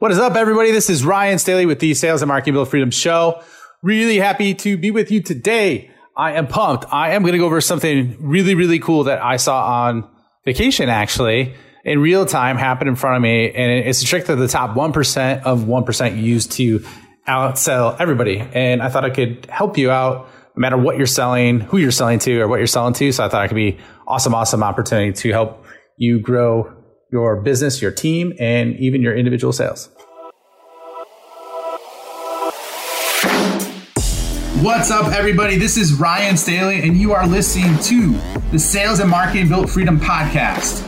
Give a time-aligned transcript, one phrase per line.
[0.00, 0.70] What is up, everybody?
[0.70, 3.42] This is Ryan Staley with the Sales and Marketing Built Freedom Show.
[3.82, 5.90] Really happy to be with you today.
[6.16, 6.86] I am pumped.
[6.90, 10.08] I am going to go over something really, really cool that I saw on
[10.46, 13.50] vacation, actually, in real time, happen in front of me.
[13.50, 16.78] And it's a trick that the top 1% of 1% use to
[17.28, 18.38] outsell everybody.
[18.38, 21.90] And I thought I could help you out no matter what you're selling, who you're
[21.90, 23.12] selling to, or what you're selling to.
[23.12, 23.76] So I thought it could be
[24.08, 25.66] awesome, awesome opportunity to help
[25.98, 26.74] you grow
[27.12, 29.88] your business, your team, and even your individual sales.
[34.62, 35.56] What's up, everybody?
[35.56, 38.12] This is Ryan Staley, and you are listening to
[38.50, 40.82] the Sales and Marketing Built Freedom podcast,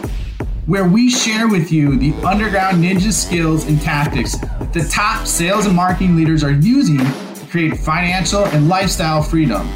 [0.67, 4.37] where we share with you the underground ninja skills and tactics
[4.73, 9.67] the top sales and marketing leaders are using to create financial and lifestyle freedom.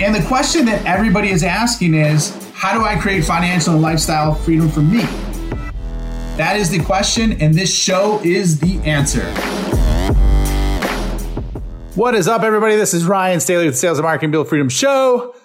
[0.00, 4.34] And the question that everybody is asking is how do I create financial and lifestyle
[4.34, 5.04] freedom for me?
[6.42, 9.22] That is the question, and this show is the answer.
[11.94, 12.74] What is up, everybody?
[12.74, 15.36] This is Ryan Staley with the Sales and Marketing Built Freedom Show.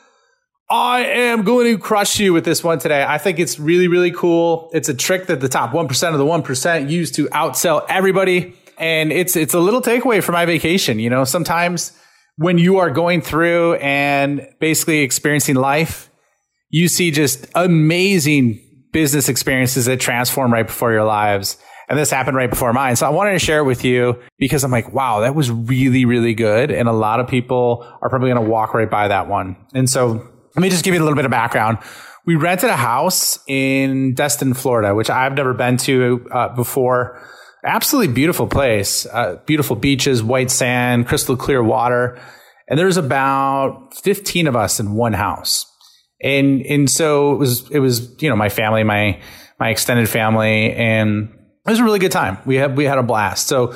[0.71, 3.05] I am going to crush you with this one today.
[3.07, 4.71] I think it's really, really cool.
[4.73, 8.55] It's a trick that the top 1% of the 1% use to outsell everybody.
[8.79, 10.97] And it's, it's a little takeaway from my vacation.
[10.97, 11.95] You know, sometimes
[12.37, 16.09] when you are going through and basically experiencing life,
[16.71, 21.57] you see just amazing business experiences that transform right before your lives.
[21.89, 22.97] And this happened right before mine.
[22.97, 26.03] So I wanted to share it with you because I'm like, wow, that was really,
[26.03, 26.69] really good.
[26.69, 29.55] And a lot of people are probably going to walk right by that one.
[29.73, 31.77] And so let me just give you a little bit of background.
[32.25, 37.21] We rented a house in Destin, Florida, which I've never been to uh, before.
[37.63, 42.19] Absolutely beautiful place, uh, beautiful beaches, white sand, crystal clear water.
[42.67, 45.65] And there's about 15 of us in one house
[46.21, 49.19] and and so it was it was you know my family my
[49.59, 51.29] my extended family and
[51.67, 52.37] it was a really good time.
[52.45, 53.47] We had we had a blast.
[53.47, 53.75] So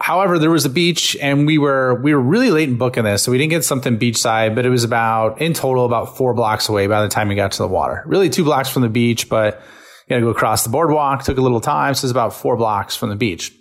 [0.00, 3.22] however there was a beach and we were we were really late in booking this
[3.22, 6.68] so we didn't get something beachside but it was about in total about four blocks
[6.68, 8.02] away by the time we got to the water.
[8.06, 9.60] Really two blocks from the beach but
[10.08, 11.24] you to go across the boardwalk.
[11.24, 13.52] Took a little time so it's about four blocks from the beach.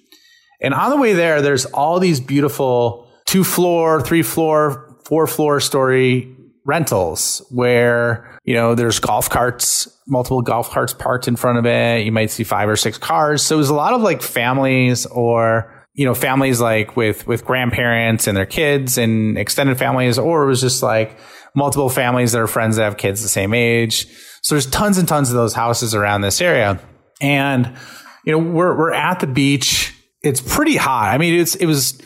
[0.62, 5.60] And on the way there there's all these beautiful two floor three floor four floor
[5.60, 6.37] story
[6.68, 12.06] rentals where, you know, there's golf carts, multiple golf carts parked in front of it.
[12.06, 13.42] You might see five or six cars.
[13.42, 17.46] So it was a lot of like families or, you know, families like with, with
[17.46, 21.18] grandparents and their kids and extended families, or it was just like
[21.56, 24.06] multiple families that are friends that have kids the same age.
[24.42, 26.80] So there's tons and tons of those houses around this area.
[27.22, 27.78] And,
[28.26, 29.96] you know, we're, we're at the beach.
[30.22, 31.14] It's pretty hot.
[31.14, 32.00] I mean, it's, it was,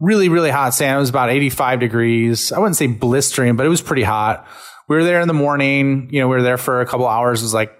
[0.00, 0.96] really, really hot sand.
[0.96, 2.52] It was about 85 degrees.
[2.52, 4.48] I wouldn't say blistering, but it was pretty hot.
[4.88, 6.08] We were there in the morning.
[6.10, 7.42] You know, we were there for a couple hours.
[7.42, 7.72] It was like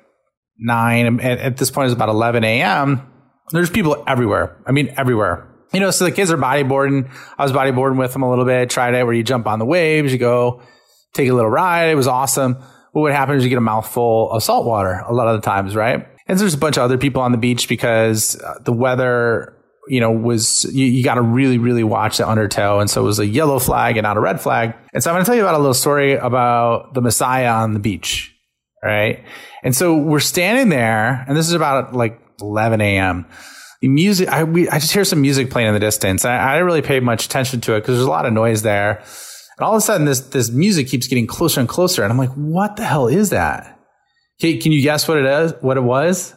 [0.59, 1.07] nine.
[1.07, 3.11] And at this point, it was about 11 a.m.
[3.51, 4.57] There's people everywhere.
[4.67, 5.49] I mean, everywhere.
[5.73, 7.11] You know, so the kids are bodyboarding.
[7.39, 8.71] I was bodyboarding with them a little bit.
[8.71, 10.63] Tried it where you jump on the waves, you go
[11.15, 11.91] take a little ride.
[11.91, 12.57] It was awesome.
[12.93, 15.45] What would happen is you get a mouthful of salt water a lot of the
[15.45, 16.07] times, right?
[16.27, 19.57] And there's a bunch of other people on the beach because uh, the weather
[19.91, 22.79] you know, was you, you got to really, really watch the undertow.
[22.79, 24.75] And so it was a yellow flag and not a red flag.
[24.95, 27.75] And so I'm going to tell you about a little story about the Messiah on
[27.75, 28.35] the beach.
[28.83, 29.25] Right.
[29.63, 33.27] And so we're standing there and this is about like 11 a.m.
[33.83, 36.25] Music, I, we, I just hear some music playing in the distance.
[36.25, 38.63] I, I didn't really pay much attention to it because there's a lot of noise
[38.63, 38.99] there.
[38.99, 42.03] And all of a sudden this, this music keeps getting closer and closer.
[42.03, 43.79] And I'm like, what the hell is that?
[44.41, 46.35] Okay, can you guess what it is, what it was?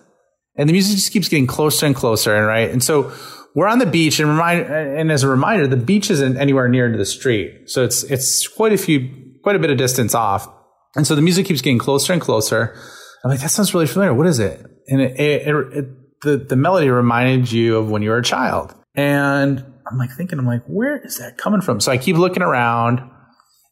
[0.55, 2.35] And the music just keeps getting closer and closer.
[2.35, 2.69] And right.
[2.69, 3.13] And so
[3.55, 6.91] we're on the beach and remind, and as a reminder, the beach isn't anywhere near
[6.91, 7.69] to the street.
[7.69, 9.09] So it's, it's quite a few,
[9.43, 10.47] quite a bit of distance off.
[10.95, 12.75] And so the music keeps getting closer and closer.
[13.23, 14.13] I'm like, that sounds really familiar.
[14.13, 14.65] What is it?
[14.87, 18.75] And it, it, it, the, the melody reminded you of when you were a child.
[18.95, 21.79] And I'm like thinking, I'm like, where is that coming from?
[21.79, 23.09] So I keep looking around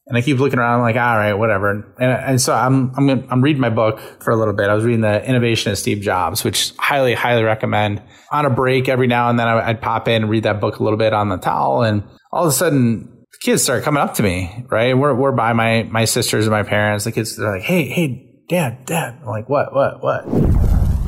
[0.06, 1.70] and I keep looking around, I'm like, all right, whatever.
[1.70, 4.68] And, and so I'm, I'm, gonna, I'm reading my book for a little bit.
[4.68, 8.02] I was reading The Innovation of Steve Jobs, which highly, highly recommend.
[8.32, 10.82] On a break every now and then, I'd pop in and read that book a
[10.82, 11.82] little bit on the towel.
[11.82, 12.02] And
[12.32, 14.96] all of a sudden, kids start coming up to me, right?
[14.96, 17.04] We're, we're by my, my sisters and my parents.
[17.04, 19.18] The kids, they're like, hey, hey, dad, dad.
[19.20, 20.24] I'm like, what, what, what?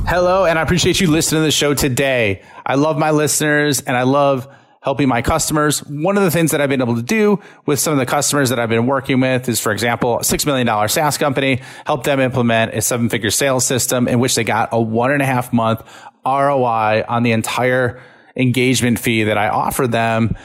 [0.07, 2.43] Hello, and I appreciate you listening to the show today.
[2.65, 4.47] I love my listeners and I love
[4.85, 5.79] helping my customers.
[5.79, 8.51] One of the things that I've been able to do with some of the customers
[8.51, 12.19] that I've been working with is, for example, a $6 million SaaS company, help them
[12.19, 15.51] implement a seven figure sales system in which they got a one and a half
[15.51, 15.81] month
[16.23, 17.99] ROI on the entire
[18.35, 20.35] engagement fee that I offered them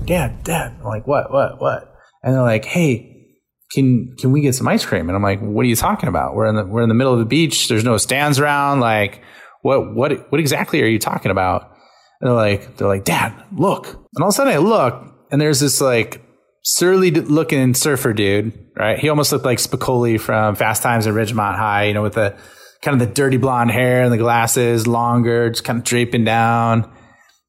[0.04, 1.94] Dad, dad, I'm like, what, what, what?
[2.22, 3.12] And they're like, hey,
[3.72, 5.08] can can we get some ice cream?
[5.08, 6.34] And I'm like, what are you talking about?
[6.34, 7.68] We're in the we're in the middle of the beach.
[7.68, 8.80] There's no stands around.
[8.80, 9.22] Like,
[9.62, 11.70] what what what exactly are you talking about?
[12.20, 13.86] And they're like, they're like, Dad, look.
[13.86, 16.22] And all of a sudden I look, and there's this like
[16.64, 18.98] surly looking surfer dude, right?
[18.98, 22.36] He almost looked like Spicoli from Fast Times at Ridgemont High, you know, with the
[22.82, 26.90] kind of the dirty blonde hair and the glasses longer, just kind of draping down.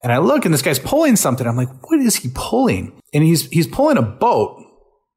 [0.04, 1.48] And I look and this guy's pulling something.
[1.48, 3.02] I'm like, what is he pulling?
[3.14, 4.64] And he's he's pulling a boat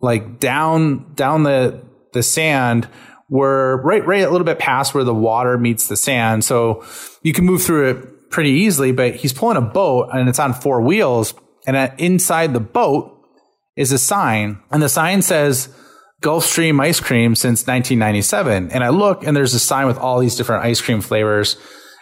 [0.00, 1.82] like down down the
[2.12, 2.88] the sand
[3.28, 6.44] where right right a little bit past where the water meets the sand.
[6.44, 6.84] So
[7.22, 10.54] you can move through it pretty easily, but he's pulling a boat and it's on
[10.54, 11.34] four wheels
[11.66, 13.12] and uh, inside the boat
[13.76, 15.68] is a sign and the sign says
[16.22, 18.70] Gulfstream ice cream since 1997.
[18.70, 21.56] And I look and there's a sign with all these different ice cream flavors.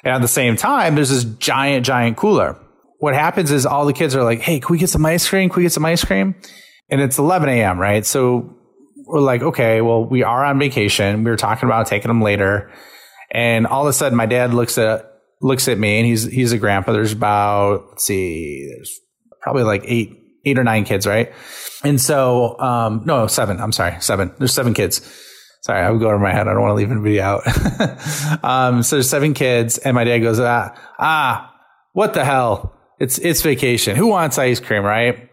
[0.04, 2.58] And at the same time, there's this giant, giant cooler.
[2.98, 5.50] What happens is all the kids are like, Hey, can we get some ice cream?
[5.50, 6.34] Can we get some ice cream?
[6.90, 8.04] and it's 11 a.m., right?
[8.04, 8.56] So
[9.06, 11.24] we're like, okay, well, we are on vacation.
[11.24, 12.70] We were talking about taking them later.
[13.30, 15.10] And all of a sudden my dad looks at,
[15.40, 16.92] looks at me and he's, he's a grandpa.
[16.92, 19.00] There's about, let's see, there's
[19.42, 21.32] probably like eight, eight or nine kids, right?
[21.82, 23.60] And so, um, no, seven.
[23.60, 24.32] I'm sorry, seven.
[24.38, 25.00] There's seven kids.
[25.62, 26.46] Sorry, I would go over my head.
[26.46, 27.42] I don't want to leave anybody out.
[28.44, 31.54] um, so there's seven kids, and my dad goes, ah, ah,
[31.92, 32.74] what the hell?
[32.98, 33.96] It's it's vacation.
[33.96, 35.30] Who wants ice cream, right?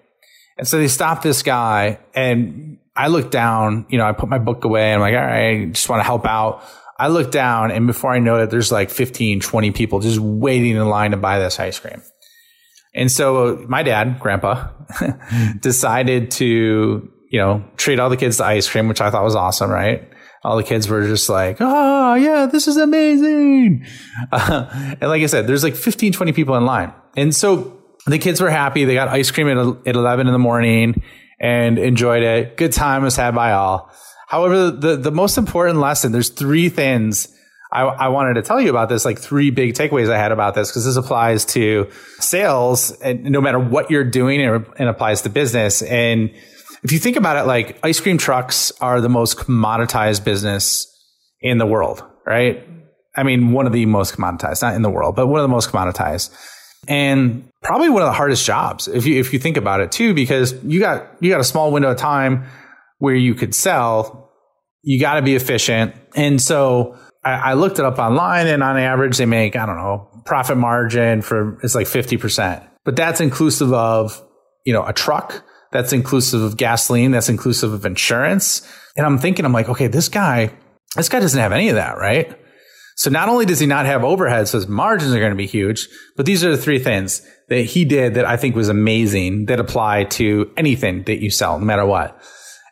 [0.57, 4.37] And so they stopped this guy and I looked down, you know, I put my
[4.37, 6.63] book away I'm like, all right, just want to help out.
[6.99, 10.75] I look down and before I know it, there's like 15, 20 people just waiting
[10.75, 12.03] in line to buy this ice cream.
[12.93, 14.69] And so my dad, grandpa,
[15.61, 19.35] decided to, you know, treat all the kids to ice cream, which I thought was
[19.35, 20.09] awesome, right?
[20.43, 23.85] All the kids were just like, oh, yeah, this is amazing.
[24.31, 24.67] Uh,
[24.99, 26.93] and like I said, there's like 15, 20 people in line.
[27.15, 28.85] And so the kids were happy.
[28.85, 31.01] They got ice cream at, at 11 in the morning
[31.39, 32.57] and enjoyed it.
[32.57, 33.91] Good time was had by all.
[34.27, 37.27] However, the, the most important lesson, there's three things
[37.71, 40.55] I, I wanted to tell you about this, like three big takeaways I had about
[40.55, 41.89] this, because this applies to
[42.19, 45.81] sales and no matter what you're doing and, and applies to business.
[45.81, 46.31] And
[46.83, 50.87] if you think about it, like ice cream trucks are the most commoditized business
[51.39, 52.67] in the world, right?
[53.15, 55.53] I mean, one of the most commoditized, not in the world, but one of the
[55.53, 56.31] most commoditized
[56.87, 60.13] and probably one of the hardest jobs if you if you think about it too,
[60.13, 62.45] because you got you got a small window of time
[62.97, 64.29] where you could sell.
[64.83, 68.77] You got to be efficient, and so I, I looked it up online, and on
[68.77, 73.21] average, they make I don't know profit margin for it's like fifty percent, but that's
[73.21, 74.21] inclusive of
[74.65, 75.43] you know a truck.
[75.71, 77.11] That's inclusive of gasoline.
[77.11, 78.61] That's inclusive of insurance.
[78.97, 80.51] And I'm thinking, I'm like, okay, this guy,
[80.97, 82.37] this guy doesn't have any of that, right?
[82.97, 85.47] So not only does he not have overhead, so his margins are going to be
[85.47, 85.87] huge,
[86.17, 89.59] but these are the three things that he did that I think was amazing that
[89.59, 92.21] apply to anything that you sell, no matter what.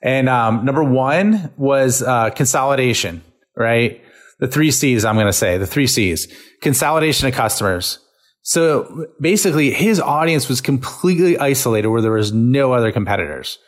[0.03, 3.23] And um, number one was uh, consolidation,
[3.55, 4.03] right?
[4.39, 6.27] The three C's, I'm going to say, the three C's
[6.61, 7.99] consolidation of customers.
[8.41, 13.59] So basically, his audience was completely isolated where there was no other competitors.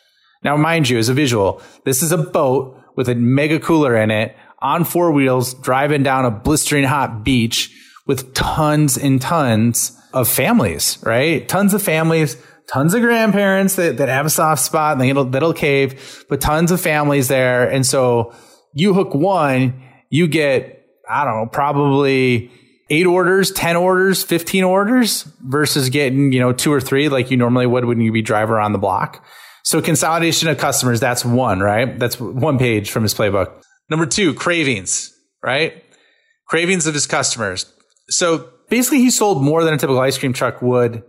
[0.44, 4.12] Now, mind you, as a visual, this is a boat with a mega cooler in
[4.12, 7.72] it on four wheels driving down a blistering hot beach
[8.08, 11.48] with tons and tons of families, right?
[11.48, 12.38] Tons of families,
[12.68, 16.72] tons of grandparents that, that have a soft spot and that'll, that'll cave, but tons
[16.72, 17.70] of families there.
[17.70, 18.34] And so
[18.74, 22.52] you hook one, you get, I don't know, probably
[22.92, 27.38] eight orders, 10 orders, 15 orders versus getting, you know, two or three like you
[27.38, 29.26] normally would when you be driver on the block.
[29.64, 31.98] So consolidation of customers, that's one, right?
[31.98, 33.64] That's one page from his playbook.
[33.90, 35.84] Number two, cravings, right?
[36.48, 37.72] Cravings of his customers.
[38.10, 41.04] So basically he sold more than a typical ice cream truck would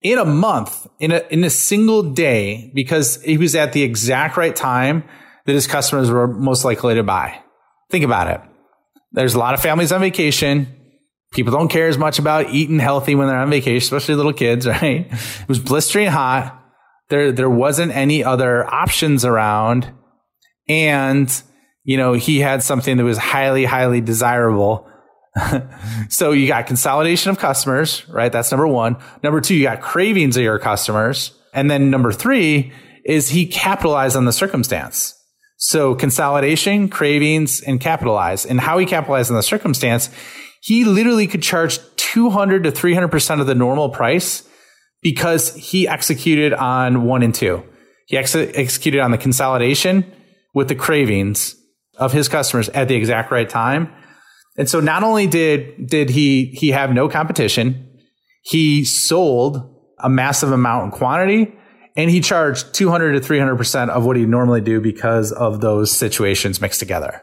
[0.00, 4.38] in a month, in a, in a single day, because he was at the exact
[4.38, 5.04] right time
[5.44, 7.42] that his customers were most likely to buy.
[7.90, 8.40] Think about it.
[9.12, 10.74] There's a lot of families on vacation.
[11.32, 14.66] People don't care as much about eating healthy when they're on vacation, especially little kids,
[14.66, 15.06] right?
[15.10, 16.54] It was blistering hot.
[17.08, 19.92] There, there wasn't any other options around.
[20.68, 21.42] And
[21.84, 24.88] you know, he had something that was highly, highly desirable
[26.08, 28.32] so you got consolidation of customers, right?
[28.32, 28.96] That's number one.
[29.22, 31.32] Number two, you got cravings of your customers.
[31.52, 32.72] And then number three
[33.04, 35.14] is he capitalized on the circumstance.
[35.58, 38.46] So consolidation, cravings, and capitalize.
[38.46, 40.08] And how he capitalized on the circumstance,
[40.62, 44.48] he literally could charge 200 to 300% of the normal price
[45.02, 47.64] because he executed on one and two.
[48.06, 50.10] He ex- executed on the consolidation
[50.54, 51.56] with the cravings
[51.96, 53.92] of his customers at the exact right time.
[54.56, 57.98] And so not only did, did he, he have no competition,
[58.42, 61.52] he sold a massive amount in quantity
[61.96, 66.60] and he charged 200 to 300% of what he'd normally do because of those situations
[66.60, 67.22] mixed together.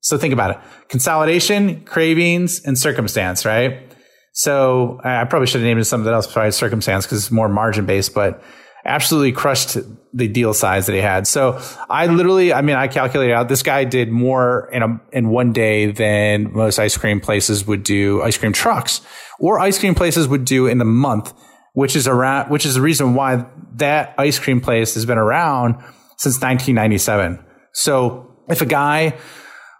[0.00, 0.58] So think about it.
[0.88, 3.92] Consolidation, cravings, and circumstance, right?
[4.32, 7.86] So I probably should have named it something else besides circumstance because it's more margin
[7.86, 8.42] based, but
[8.84, 9.78] absolutely crushed
[10.12, 11.26] the deal size that he had.
[11.26, 15.28] So I literally, I mean, I calculated out this guy did more in a, in
[15.28, 19.00] one day than most ice cream places would do ice cream trucks
[19.38, 21.34] or ice cream places would do in the month,
[21.76, 25.74] which is around, which is the reason why that ice cream place has been around
[26.16, 27.38] since 1997.
[27.74, 29.18] So if a guy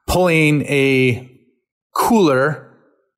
[0.06, 1.26] pulling a
[1.94, 2.70] cooler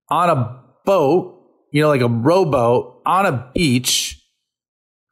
[0.08, 1.42] on a boat,
[1.73, 4.25] you know, like a rowboat on a beach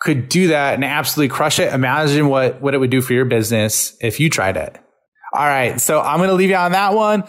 [0.00, 1.73] could do that and absolutely crush it.
[1.73, 4.78] Imagine what, what it would do for your business if you tried it.
[5.35, 5.80] All right.
[5.80, 7.25] So I'm going to leave you on that one.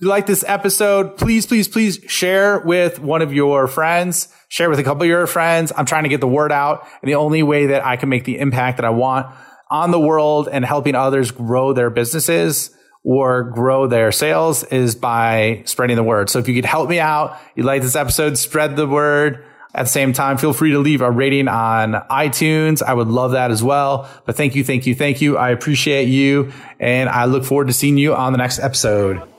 [0.00, 4.70] If you like this episode, please, please, please share with one of your friends, share
[4.70, 5.74] with a couple of your friends.
[5.76, 6.88] I'm trying to get the word out.
[7.02, 9.26] And the only way that I can make the impact that I want
[9.70, 15.64] on the world and helping others grow their businesses or grow their sales is by
[15.66, 16.30] spreading the word.
[16.30, 19.82] So if you could help me out, you like this episode, spread the word at
[19.82, 22.82] the same time, feel free to leave a rating on iTunes.
[22.82, 24.08] I would love that as well.
[24.24, 25.36] But thank you, thank you, thank you.
[25.36, 26.52] I appreciate you.
[26.78, 29.29] And I look forward to seeing you on the next episode.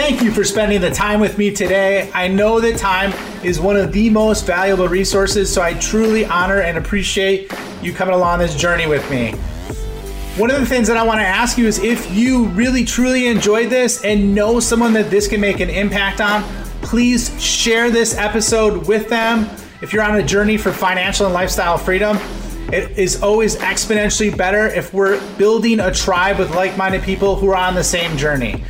[0.00, 2.08] Thank you for spending the time with me today.
[2.14, 3.12] I know that time
[3.44, 7.52] is one of the most valuable resources, so I truly honor and appreciate
[7.82, 9.32] you coming along this journey with me.
[10.40, 13.26] One of the things that I want to ask you is if you really truly
[13.26, 16.44] enjoyed this and know someone that this can make an impact on,
[16.80, 19.50] please share this episode with them.
[19.82, 22.18] If you're on a journey for financial and lifestyle freedom,
[22.72, 27.48] it is always exponentially better if we're building a tribe with like minded people who
[27.48, 28.62] are on the same journey.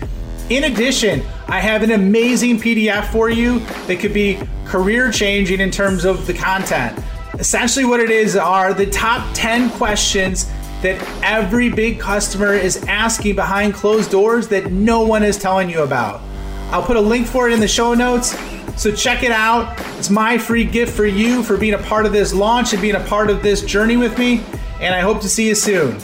[0.50, 5.70] In addition, I have an amazing PDF for you that could be career changing in
[5.70, 6.98] terms of the content.
[7.34, 10.50] Essentially, what it is are the top 10 questions
[10.80, 15.82] that every big customer is asking behind closed doors that no one is telling you
[15.82, 16.22] about.
[16.70, 18.34] I'll put a link for it in the show notes.
[18.80, 19.78] So check it out.
[19.98, 22.94] It's my free gift for you for being a part of this launch and being
[22.94, 24.42] a part of this journey with me.
[24.80, 25.98] And I hope to see you soon.